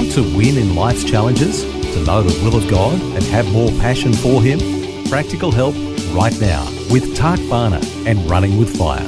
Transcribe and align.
Want 0.00 0.12
to 0.12 0.22
win 0.34 0.56
in 0.56 0.74
life's 0.74 1.04
challenges? 1.04 1.62
To 1.62 2.04
know 2.06 2.22
the 2.22 2.42
will 2.42 2.56
of 2.56 2.66
God 2.70 2.98
and 2.98 3.22
have 3.24 3.52
more 3.52 3.68
passion 3.72 4.14
for 4.14 4.42
Him? 4.42 4.58
Practical 5.10 5.52
help 5.52 5.74
right 6.14 6.34
now 6.40 6.64
with 6.90 7.14
Tak 7.14 7.38
Bhana 7.50 7.82
and 8.06 8.18
Running 8.30 8.56
with 8.56 8.74
Fire. 8.78 9.06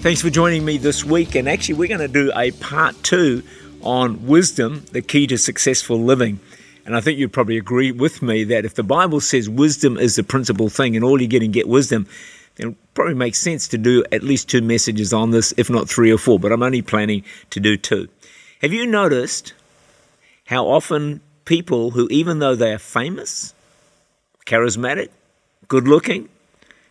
Thanks 0.00 0.22
for 0.22 0.30
joining 0.30 0.64
me 0.64 0.78
this 0.78 1.02
week. 1.02 1.34
And 1.34 1.48
actually, 1.48 1.74
we're 1.74 1.88
going 1.88 2.02
to 2.02 2.06
do 2.06 2.30
a 2.36 2.52
part 2.52 2.94
two 3.02 3.42
on 3.80 4.28
wisdom, 4.28 4.84
the 4.92 5.02
key 5.02 5.26
to 5.26 5.38
successful 5.38 6.00
living. 6.00 6.38
And 6.86 6.94
I 6.94 7.00
think 7.00 7.18
you'd 7.18 7.32
probably 7.32 7.58
agree 7.58 7.90
with 7.90 8.22
me 8.22 8.44
that 8.44 8.64
if 8.64 8.74
the 8.74 8.84
Bible 8.84 9.20
says 9.20 9.48
wisdom 9.48 9.98
is 9.98 10.14
the 10.14 10.22
principal 10.22 10.68
thing 10.68 10.94
and 10.94 11.04
all 11.04 11.20
you 11.20 11.26
get 11.26 11.42
and 11.42 11.52
get 11.52 11.66
wisdom, 11.66 12.06
then 12.54 12.68
it 12.68 12.76
probably 12.94 13.14
makes 13.14 13.38
sense 13.38 13.66
to 13.66 13.76
do 13.76 14.04
at 14.12 14.22
least 14.22 14.48
two 14.48 14.62
messages 14.62 15.12
on 15.12 15.32
this, 15.32 15.52
if 15.56 15.68
not 15.68 15.88
three 15.88 16.12
or 16.12 16.18
four. 16.18 16.38
But 16.38 16.52
I'm 16.52 16.62
only 16.62 16.82
planning 16.82 17.24
to 17.50 17.58
do 17.58 17.76
two. 17.76 18.08
Have 18.62 18.72
you 18.72 18.86
noticed 18.86 19.54
how 20.46 20.68
often 20.68 21.20
people 21.44 21.90
who, 21.90 22.06
even 22.12 22.38
though 22.38 22.54
they 22.54 22.72
are 22.72 22.78
famous, 22.78 23.54
charismatic, 24.46 25.08
good 25.66 25.88
looking, 25.88 26.28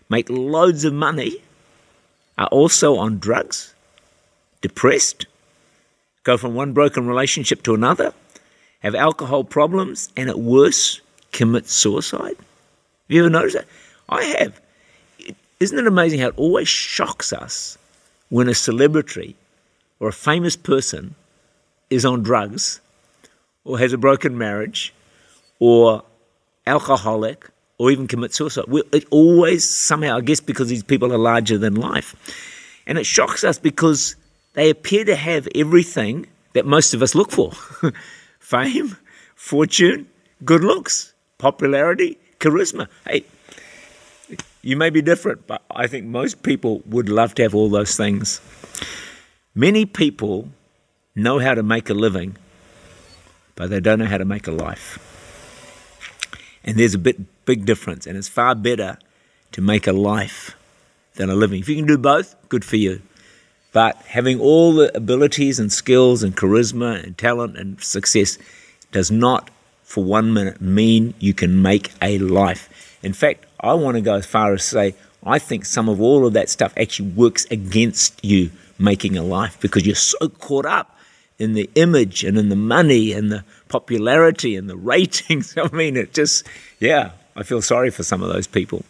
make 0.09 0.29
loads 0.29 0.83
of 0.83 0.93
money, 0.93 1.41
are 2.37 2.47
also 2.47 2.97
on 2.97 3.19
drugs, 3.19 3.73
depressed, 4.59 5.27
go 6.23 6.35
from 6.35 6.55
one 6.55 6.73
broken 6.73 7.07
relationship 7.07 7.63
to 7.63 7.73
another, 7.73 8.13
have 8.81 8.93
alcohol 8.93 9.45
problems, 9.45 10.09
and 10.17 10.29
at 10.29 10.39
worst, 10.39 10.99
commit 11.31 11.69
suicide? 11.69 12.35
Have 12.35 13.07
you 13.07 13.21
ever 13.21 13.29
noticed 13.29 13.55
that? 13.55 13.67
I 14.09 14.23
have. 14.39 14.59
Isn't 15.61 15.79
it 15.79 15.87
amazing 15.87 16.19
how 16.19 16.27
it 16.27 16.37
always 16.37 16.67
shocks 16.67 17.31
us 17.31 17.77
when 18.27 18.49
a 18.49 18.53
celebrity 18.53 19.37
or 20.01 20.09
a 20.09 20.13
famous 20.13 20.57
person 20.57 21.15
is 21.91 22.05
on 22.05 22.23
drugs 22.23 22.81
or 23.63 23.77
has 23.77 23.93
a 23.93 23.97
broken 23.97 24.37
marriage 24.37 24.93
or 25.59 26.03
alcoholic 26.65 27.47
or 27.77 27.91
even 27.91 28.07
commit 28.07 28.33
suicide. 28.33 28.65
It 28.91 29.05
always 29.11 29.69
somehow, 29.69 30.17
I 30.17 30.21
guess, 30.21 30.39
because 30.39 30.69
these 30.69 30.83
people 30.83 31.13
are 31.13 31.17
larger 31.17 31.57
than 31.57 31.75
life. 31.75 32.15
And 32.87 32.97
it 32.97 33.05
shocks 33.05 33.43
us 33.43 33.59
because 33.59 34.15
they 34.53 34.69
appear 34.69 35.03
to 35.05 35.15
have 35.15 35.47
everything 35.53 36.27
that 36.53 36.65
most 36.65 36.93
of 36.93 37.03
us 37.03 37.13
look 37.13 37.31
for 37.31 37.51
fame, 38.39 38.97
fortune, 39.35 40.07
good 40.43 40.63
looks, 40.63 41.13
popularity, 41.37 42.17
charisma. 42.39 42.87
Hey, 43.07 43.25
you 44.61 44.75
may 44.77 44.89
be 44.89 45.01
different, 45.01 45.47
but 45.47 45.61
I 45.71 45.87
think 45.87 46.05
most 46.05 46.43
people 46.43 46.81
would 46.85 47.09
love 47.09 47.35
to 47.35 47.43
have 47.43 47.55
all 47.55 47.69
those 47.69 47.97
things. 47.97 48.41
Many 49.55 49.85
people 49.85 50.49
know 51.15 51.39
how 51.39 51.53
to 51.53 51.63
make 51.63 51.89
a 51.89 51.93
living, 51.93 52.37
but 53.55 53.69
they 53.69 53.79
don't 53.79 53.99
know 53.99 54.05
how 54.05 54.17
to 54.17 54.25
make 54.25 54.47
a 54.47 54.51
life. 54.51 54.99
And 56.63 56.77
there's 56.77 56.93
a 56.93 56.99
bit 56.99 57.45
big 57.45 57.65
difference, 57.65 58.05
and 58.05 58.17
it's 58.17 58.27
far 58.27 58.55
better 58.55 58.97
to 59.51 59.61
make 59.61 59.87
a 59.87 59.93
life 59.93 60.55
than 61.15 61.29
a 61.29 61.35
living. 61.35 61.59
If 61.59 61.69
you 61.69 61.75
can 61.75 61.85
do 61.85 61.97
both, 61.97 62.35
good 62.49 62.63
for 62.63 62.77
you. 62.77 63.01
But 63.73 63.97
having 63.97 64.39
all 64.39 64.73
the 64.73 64.95
abilities 64.95 65.59
and 65.59 65.71
skills 65.71 66.23
and 66.23 66.35
charisma 66.35 67.03
and 67.03 67.17
talent 67.17 67.57
and 67.57 67.81
success 67.81 68.37
does 68.91 69.09
not 69.09 69.49
for 69.83 70.03
one 70.03 70.33
minute 70.33 70.61
mean 70.61 71.13
you 71.19 71.33
can 71.33 71.61
make 71.61 71.91
a 72.01 72.17
life. 72.19 72.97
In 73.01 73.13
fact, 73.13 73.45
I 73.59 73.73
want 73.73 73.95
to 73.95 74.01
go 74.01 74.15
as 74.15 74.25
far 74.25 74.53
as 74.53 74.63
say 74.63 74.95
I 75.23 75.37
think 75.37 75.65
some 75.65 75.87
of 75.87 76.01
all 76.01 76.25
of 76.25 76.33
that 76.33 76.49
stuff 76.49 76.73
actually 76.77 77.09
works 77.09 77.45
against 77.51 78.23
you 78.23 78.51
making 78.79 79.17
a 79.17 79.23
life 79.23 79.59
because 79.59 79.85
you're 79.85 79.95
so 79.95 80.29
caught 80.29 80.65
up 80.65 80.97
in 81.39 81.53
the 81.53 81.69
image 81.75 82.23
and 82.23 82.37
in 82.37 82.49
the 82.49 82.55
money 82.55 83.13
and 83.13 83.31
the 83.31 83.43
popularity 83.67 84.55
and 84.55 84.69
the 84.69 84.77
ratings. 84.93 85.57
I 85.57 85.69
mean, 85.69 85.97
it 85.97 86.13
just, 86.13 86.47
yeah, 86.79 87.11
I 87.35 87.43
feel 87.43 87.61
sorry 87.61 87.89
for 87.89 88.03
some 88.03 88.21
of 88.21 88.29
those 88.29 88.47
people. 88.47 88.83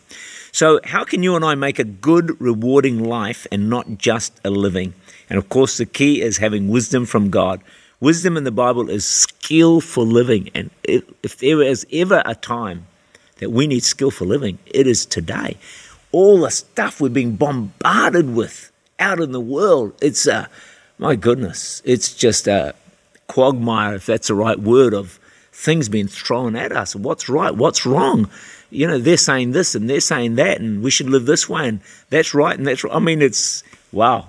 So, 0.53 0.81
how 0.83 1.05
can 1.05 1.23
you 1.23 1.37
and 1.37 1.45
I 1.45 1.55
make 1.55 1.79
a 1.79 1.85
good, 1.85 2.39
rewarding 2.41 3.01
life 3.01 3.47
and 3.51 3.69
not 3.69 3.97
just 3.97 4.33
a 4.43 4.49
living? 4.49 4.93
And 5.29 5.37
of 5.37 5.47
course, 5.47 5.77
the 5.77 5.85
key 5.85 6.21
is 6.21 6.39
having 6.39 6.67
wisdom 6.67 7.05
from 7.05 7.29
God. 7.29 7.61
Wisdom 8.01 8.35
in 8.35 8.43
the 8.43 8.51
Bible 8.51 8.89
is 8.89 9.05
skill 9.05 9.79
for 9.79 10.03
living. 10.03 10.49
And 10.53 10.69
if 10.83 11.37
there 11.37 11.61
is 11.61 11.87
ever 11.93 12.21
a 12.25 12.35
time 12.35 12.87
that 13.37 13.51
we 13.51 13.65
need 13.65 13.83
skill 13.83 14.11
for 14.11 14.25
living, 14.25 14.59
it 14.65 14.87
is 14.87 15.05
today. 15.05 15.55
All 16.11 16.41
the 16.41 16.51
stuff 16.51 16.99
we're 16.99 17.09
being 17.09 17.37
bombarded 17.37 18.35
with 18.35 18.73
out 18.99 19.21
in 19.21 19.31
the 19.31 19.39
world, 19.39 19.93
it's 20.01 20.27
a 20.27 20.49
my 21.01 21.15
goodness, 21.15 21.81
it's 21.83 22.13
just 22.13 22.47
a 22.47 22.75
quagmire, 23.27 23.95
if 23.95 24.05
that's 24.05 24.27
the 24.27 24.35
right 24.35 24.59
word, 24.59 24.93
of 24.93 25.19
things 25.51 25.89
being 25.89 26.07
thrown 26.07 26.55
at 26.55 26.71
us. 26.71 26.95
What's 26.95 27.27
right? 27.27 27.53
What's 27.53 27.85
wrong? 27.85 28.29
You 28.69 28.87
know, 28.87 28.99
they're 28.99 29.17
saying 29.17 29.51
this 29.51 29.73
and 29.75 29.89
they're 29.89 29.99
saying 29.99 30.35
that, 30.35 30.61
and 30.61 30.83
we 30.83 30.91
should 30.91 31.09
live 31.09 31.25
this 31.25 31.49
way, 31.49 31.67
and 31.67 31.81
that's 32.11 32.33
right, 32.35 32.55
and 32.55 32.67
that's 32.67 32.83
right. 32.83 32.93
I 32.93 32.99
mean, 32.99 33.21
it's 33.21 33.63
wow. 33.91 34.27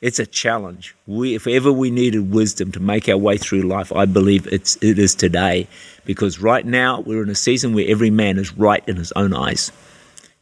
It's 0.00 0.18
a 0.18 0.26
challenge. 0.26 0.96
We, 1.06 1.36
if 1.36 1.46
ever 1.46 1.72
we 1.72 1.92
needed 1.92 2.32
wisdom 2.32 2.72
to 2.72 2.80
make 2.80 3.08
our 3.08 3.16
way 3.16 3.38
through 3.38 3.62
life, 3.62 3.92
I 3.92 4.04
believe 4.04 4.48
it's 4.48 4.76
it 4.82 4.98
is 4.98 5.14
today, 5.14 5.68
because 6.04 6.40
right 6.40 6.66
now 6.66 7.00
we're 7.00 7.22
in 7.22 7.30
a 7.30 7.36
season 7.36 7.72
where 7.72 7.88
every 7.88 8.10
man 8.10 8.38
is 8.38 8.52
right 8.58 8.82
in 8.88 8.96
his 8.96 9.12
own 9.12 9.32
eyes. 9.32 9.70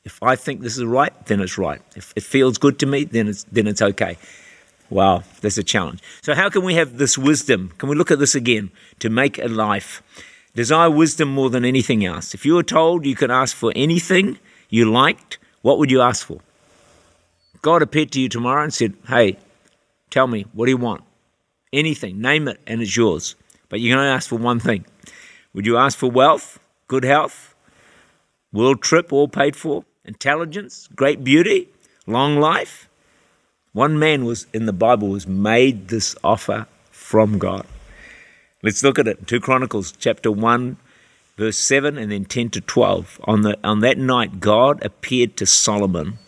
If 0.06 0.22
I 0.22 0.36
think 0.36 0.62
this 0.62 0.78
is 0.78 0.84
right, 0.84 1.12
then 1.26 1.40
it's 1.40 1.58
right. 1.58 1.82
If 1.94 2.14
it 2.16 2.22
feels 2.22 2.56
good 2.56 2.78
to 2.78 2.86
me, 2.86 3.04
then 3.04 3.28
it's 3.28 3.44
then 3.44 3.66
it's 3.66 3.82
okay. 3.82 4.16
Wow, 4.90 5.22
that's 5.40 5.56
a 5.56 5.62
challenge. 5.62 6.02
So, 6.20 6.34
how 6.34 6.50
can 6.50 6.64
we 6.64 6.74
have 6.74 6.98
this 6.98 7.16
wisdom? 7.16 7.72
Can 7.78 7.88
we 7.88 7.94
look 7.94 8.10
at 8.10 8.18
this 8.18 8.34
again 8.34 8.72
to 8.98 9.08
make 9.08 9.38
a 9.38 9.46
life? 9.46 10.02
Desire 10.54 10.90
wisdom 10.90 11.28
more 11.28 11.48
than 11.48 11.64
anything 11.64 12.04
else. 12.04 12.34
If 12.34 12.44
you 12.44 12.54
were 12.54 12.64
told 12.64 13.06
you 13.06 13.14
could 13.14 13.30
ask 13.30 13.56
for 13.56 13.72
anything 13.76 14.38
you 14.68 14.90
liked, 14.90 15.38
what 15.62 15.78
would 15.78 15.92
you 15.92 16.00
ask 16.00 16.26
for? 16.26 16.40
God 17.62 17.82
appeared 17.82 18.10
to 18.12 18.20
you 18.20 18.28
tomorrow 18.28 18.64
and 18.64 18.74
said, 18.74 18.94
Hey, 19.06 19.36
tell 20.10 20.26
me, 20.26 20.46
what 20.52 20.66
do 20.66 20.72
you 20.72 20.76
want? 20.76 21.04
Anything, 21.72 22.20
name 22.20 22.48
it, 22.48 22.60
and 22.66 22.82
it's 22.82 22.96
yours. 22.96 23.36
But 23.68 23.78
you're 23.78 23.96
going 23.96 24.04
to 24.04 24.12
ask 24.12 24.28
for 24.28 24.38
one 24.38 24.58
thing. 24.58 24.86
Would 25.54 25.66
you 25.66 25.76
ask 25.76 25.96
for 25.96 26.10
wealth, 26.10 26.58
good 26.88 27.04
health, 27.04 27.54
world 28.52 28.82
trip 28.82 29.12
all 29.12 29.28
paid 29.28 29.54
for, 29.54 29.84
intelligence, 30.04 30.88
great 30.96 31.22
beauty, 31.22 31.68
long 32.08 32.40
life? 32.40 32.89
One 33.72 34.00
man 34.00 34.24
was 34.24 34.46
in 34.52 34.66
the 34.66 34.72
Bible 34.72 35.08
was 35.08 35.28
made 35.28 35.88
this 35.88 36.16
offer 36.24 36.66
from 36.90 37.38
God. 37.38 37.66
Let's 38.62 38.82
look 38.82 38.98
at 38.98 39.06
it. 39.06 39.28
2 39.28 39.38
Chronicles 39.38 39.92
chapter 39.92 40.30
1 40.32 40.76
verse 41.36 41.56
7 41.56 41.96
and 41.96 42.10
then 42.10 42.24
10 42.24 42.50
to 42.50 42.60
12. 42.60 43.20
On 43.24 43.42
the 43.42 43.56
on 43.62 43.78
that 43.80 43.96
night 43.96 44.40
God 44.40 44.82
appeared 44.82 45.36
to 45.36 45.46
Solomon 45.46 46.18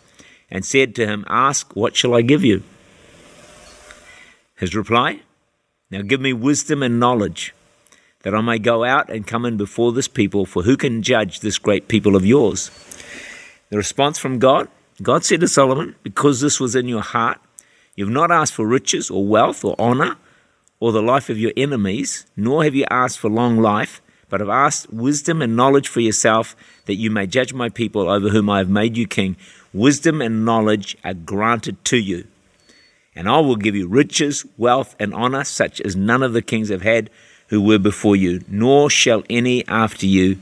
and 0.49 0.63
said 0.63 0.95
to 0.95 1.05
him, 1.05 1.25
"Ask, 1.27 1.75
what 1.75 1.97
shall 1.97 2.15
I 2.15 2.21
give 2.21 2.45
you?" 2.45 2.63
His 4.55 4.73
reply, 4.73 5.19
"Now 5.91 6.01
give 6.01 6.21
me 6.21 6.31
wisdom 6.31 6.81
and 6.81 6.97
knowledge, 6.97 7.53
that 8.23 8.33
I 8.33 8.39
may 8.39 8.57
go 8.57 8.85
out 8.85 9.09
and 9.09 9.27
come 9.27 9.45
in 9.45 9.57
before 9.57 9.91
this 9.91 10.07
people, 10.07 10.45
for 10.45 10.63
who 10.63 10.77
can 10.77 11.03
judge 11.03 11.41
this 11.41 11.57
great 11.57 11.89
people 11.89 12.15
of 12.15 12.25
yours?" 12.25 12.71
The 13.69 13.77
response 13.77 14.17
from 14.17 14.39
God, 14.39 14.69
God 15.03 15.25
said 15.25 15.41
to 15.41 15.49
Solomon, 15.49 15.95
Because 16.01 16.39
this 16.39 16.61
was 16.61 16.75
in 16.75 16.87
your 16.87 17.01
heart, 17.01 17.37
you've 17.95 18.09
not 18.09 18.31
asked 18.31 18.53
for 18.53 18.65
riches 18.65 19.11
or 19.11 19.25
wealth 19.25 19.65
or 19.65 19.75
honor 19.77 20.15
or 20.79 20.93
the 20.93 21.01
life 21.01 21.29
of 21.29 21.37
your 21.37 21.51
enemies, 21.57 22.25
nor 22.37 22.63
have 22.63 22.73
you 22.73 22.85
asked 22.89 23.19
for 23.19 23.29
long 23.29 23.57
life, 23.57 24.01
but 24.29 24.39
have 24.39 24.49
asked 24.49 24.91
wisdom 24.93 25.41
and 25.41 25.57
knowledge 25.57 25.89
for 25.89 25.99
yourself, 25.99 26.55
that 26.85 26.95
you 26.95 27.11
may 27.11 27.27
judge 27.27 27.53
my 27.53 27.67
people 27.67 28.09
over 28.09 28.29
whom 28.29 28.49
I 28.49 28.59
have 28.59 28.69
made 28.69 28.95
you 28.95 29.05
king. 29.05 29.35
Wisdom 29.73 30.21
and 30.21 30.45
knowledge 30.45 30.97
are 31.03 31.13
granted 31.13 31.83
to 31.85 31.97
you. 31.97 32.25
And 33.13 33.27
I 33.27 33.39
will 33.39 33.57
give 33.57 33.75
you 33.75 33.87
riches, 33.87 34.45
wealth, 34.57 34.95
and 34.99 35.13
honor, 35.13 35.43
such 35.43 35.81
as 35.81 35.95
none 35.97 36.23
of 36.23 36.33
the 36.33 36.41
kings 36.41 36.69
have 36.69 36.81
had 36.81 37.09
who 37.49 37.61
were 37.61 37.77
before 37.77 38.15
you, 38.15 38.41
nor 38.47 38.89
shall 38.89 39.23
any 39.29 39.67
after 39.67 40.05
you 40.05 40.39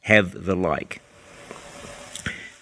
have 0.00 0.46
the 0.46 0.56
like. 0.56 1.02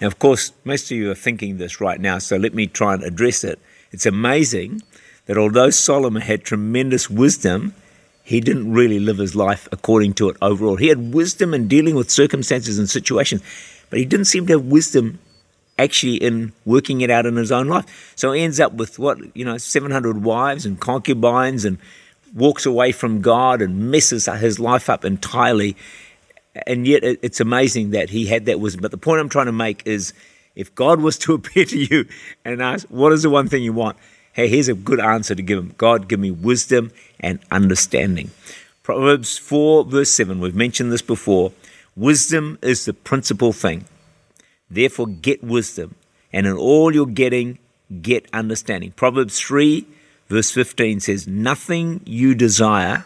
Now, 0.00 0.06
of 0.06 0.18
course, 0.18 0.52
most 0.64 0.90
of 0.90 0.96
you 0.96 1.10
are 1.10 1.14
thinking 1.14 1.58
this 1.58 1.80
right 1.80 2.00
now, 2.00 2.18
so 2.18 2.36
let 2.36 2.54
me 2.54 2.66
try 2.66 2.94
and 2.94 3.04
address 3.04 3.44
it 3.44 3.58
It's 3.92 4.06
amazing 4.06 4.82
that 5.26 5.36
although 5.36 5.70
Solomon 5.70 6.22
had 6.22 6.44
tremendous 6.44 7.10
wisdom, 7.10 7.74
he 8.22 8.40
didn't 8.40 8.72
really 8.72 8.98
live 9.00 9.18
his 9.18 9.34
life 9.34 9.68
according 9.72 10.14
to 10.14 10.28
it 10.28 10.36
overall. 10.40 10.76
He 10.76 10.88
had 10.88 11.12
wisdom 11.12 11.52
in 11.52 11.68
dealing 11.68 11.94
with 11.96 12.10
circumstances 12.10 12.78
and 12.78 12.88
situations, 12.88 13.42
but 13.90 13.98
he 13.98 14.04
didn't 14.04 14.26
seem 14.26 14.46
to 14.46 14.54
have 14.54 14.64
wisdom 14.64 15.18
actually 15.78 16.16
in 16.16 16.52
working 16.64 17.00
it 17.00 17.10
out 17.10 17.26
in 17.26 17.36
his 17.36 17.50
own 17.50 17.66
life. 17.66 18.12
So 18.14 18.32
he 18.32 18.42
ends 18.42 18.60
up 18.60 18.74
with 18.74 18.98
what, 18.98 19.18
you 19.34 19.44
know, 19.44 19.58
700 19.58 20.22
wives 20.22 20.66
and 20.66 20.78
concubines 20.78 21.64
and 21.64 21.78
walks 22.34 22.66
away 22.66 22.92
from 22.92 23.22
God 23.22 23.60
and 23.62 23.90
messes 23.90 24.26
his 24.26 24.60
life 24.60 24.88
up 24.88 25.04
entirely. 25.04 25.76
And 26.54 26.86
yet 26.86 27.02
it's 27.02 27.40
amazing 27.40 27.90
that 27.90 28.10
he 28.10 28.26
had 28.26 28.46
that 28.46 28.60
wisdom. 28.60 28.82
But 28.82 28.90
the 28.90 28.98
point 28.98 29.20
I'm 29.20 29.28
trying 29.28 29.46
to 29.46 29.52
make 29.52 29.82
is 29.86 30.12
if 30.54 30.74
God 30.74 31.00
was 31.00 31.18
to 31.18 31.34
appear 31.34 31.64
to 31.64 31.78
you 31.78 32.06
and 32.44 32.62
ask, 32.62 32.86
What 32.88 33.12
is 33.12 33.22
the 33.22 33.30
one 33.30 33.48
thing 33.48 33.62
you 33.62 33.72
want? 33.72 33.96
Hey, 34.32 34.48
here's 34.48 34.68
a 34.68 34.74
good 34.74 35.00
answer 35.00 35.34
to 35.34 35.42
give 35.42 35.58
him 35.58 35.74
God, 35.76 36.08
give 36.08 36.20
me 36.20 36.30
wisdom 36.30 36.92
and 37.18 37.40
understanding. 37.50 38.30
Proverbs 38.82 39.38
4, 39.38 39.84
verse 39.84 40.10
7, 40.10 40.40
we've 40.40 40.54
mentioned 40.54 40.90
this 40.90 41.02
before. 41.02 41.52
Wisdom 41.96 42.58
is 42.62 42.84
the 42.84 42.94
principal 42.94 43.52
thing. 43.52 43.84
Therefore, 44.70 45.06
get 45.06 45.42
wisdom, 45.42 45.96
and 46.32 46.46
in 46.46 46.56
all 46.56 46.94
you're 46.94 47.06
getting, 47.06 47.58
get 48.00 48.26
understanding. 48.32 48.92
Proverbs 48.92 49.38
3, 49.40 49.84
verse 50.28 50.50
15 50.52 51.00
says, 51.00 51.26
Nothing 51.26 52.00
you 52.04 52.34
desire 52.34 53.04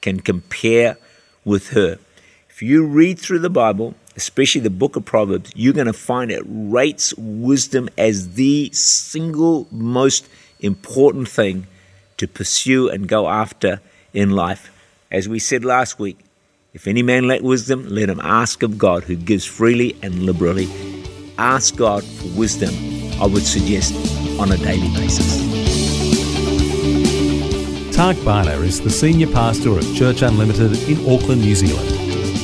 can 0.00 0.20
compare 0.20 0.98
with 1.44 1.70
her. 1.70 1.98
If 2.56 2.62
you 2.62 2.86
read 2.86 3.18
through 3.18 3.40
the 3.40 3.50
Bible, 3.50 3.94
especially 4.16 4.62
the 4.62 4.70
book 4.70 4.96
of 4.96 5.04
Proverbs, 5.04 5.52
you're 5.54 5.74
going 5.74 5.88
to 5.88 5.92
find 5.92 6.30
it 6.30 6.42
rates 6.46 7.12
wisdom 7.18 7.90
as 7.98 8.32
the 8.32 8.70
single 8.72 9.68
most 9.70 10.26
important 10.60 11.28
thing 11.28 11.66
to 12.16 12.26
pursue 12.26 12.88
and 12.88 13.06
go 13.06 13.28
after 13.28 13.82
in 14.14 14.30
life. 14.30 14.72
As 15.10 15.28
we 15.28 15.38
said 15.38 15.66
last 15.66 15.98
week, 15.98 16.18
if 16.72 16.86
any 16.86 17.02
man 17.02 17.28
lack 17.28 17.42
wisdom, 17.42 17.86
let 17.90 18.08
him 18.08 18.22
ask 18.22 18.62
of 18.62 18.78
God, 18.78 19.04
who 19.04 19.16
gives 19.16 19.44
freely 19.44 19.94
and 20.00 20.22
liberally. 20.22 20.66
Ask 21.36 21.76
God 21.76 22.04
for 22.04 22.28
wisdom, 22.38 22.72
I 23.20 23.26
would 23.26 23.44
suggest, 23.44 23.92
on 24.40 24.50
a 24.50 24.56
daily 24.56 24.88
basis. 24.96 25.44
Tak 27.94 28.16
Bhana 28.24 28.52
is 28.64 28.80
the 28.80 28.88
Senior 28.88 29.26
Pastor 29.26 29.76
of 29.76 29.94
Church 29.94 30.22
Unlimited 30.22 30.88
in 30.88 30.96
Auckland, 31.00 31.42
New 31.42 31.54
Zealand. 31.54 32.05